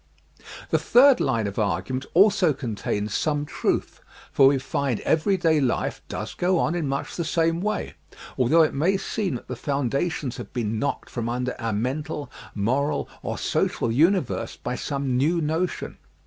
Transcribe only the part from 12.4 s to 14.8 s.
moral or social uni verse by